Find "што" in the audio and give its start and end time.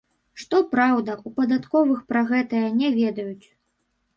0.43-0.61